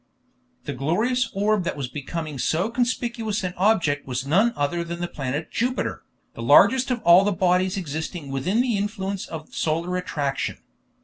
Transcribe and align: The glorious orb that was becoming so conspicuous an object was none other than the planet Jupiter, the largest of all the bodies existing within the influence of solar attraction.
The 0.63 0.73
glorious 0.73 1.29
orb 1.31 1.63
that 1.63 1.77
was 1.77 1.87
becoming 1.87 2.39
so 2.39 2.71
conspicuous 2.71 3.43
an 3.43 3.53
object 3.55 4.07
was 4.07 4.25
none 4.25 4.51
other 4.55 4.83
than 4.83 4.99
the 4.99 5.07
planet 5.07 5.51
Jupiter, 5.51 6.01
the 6.33 6.41
largest 6.41 6.89
of 6.89 7.03
all 7.03 7.23
the 7.23 7.31
bodies 7.31 7.77
existing 7.77 8.31
within 8.31 8.61
the 8.61 8.77
influence 8.77 9.27
of 9.27 9.53
solar 9.53 9.97
attraction. 9.97 10.57